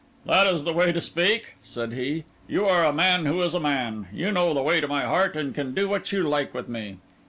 [0.25, 2.23] "That is the way to speak," said he.
[2.47, 4.07] "You are a man who is a man.
[4.11, 6.97] You know the way to my heart, and can do what you like with me.